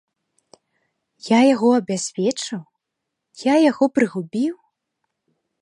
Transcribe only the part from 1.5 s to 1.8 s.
яго